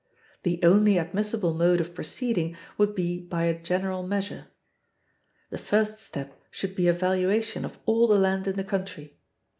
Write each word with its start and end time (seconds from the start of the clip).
The 0.41 0.59
only 0.63 0.97
admissible 0.97 1.53
mode 1.53 1.79
of 1.79 1.93
proceeding 1.93 2.57
would 2.75 2.95
be 2.95 3.19
by 3.21 3.43
a 3.43 3.61
general 3.61 4.01
measure. 4.01 4.47
The 5.51 5.59
first 5.59 5.99
step 5.99 6.41
should 6.49 6.73
be 6.75 6.87
a 6.87 6.93
valuation 6.93 7.63
of 7.63 7.77
all 7.85 8.07
the 8.07 8.17
land 8.17 8.47
in 8.47 8.55
the 8.55 8.63
country. 8.63 9.19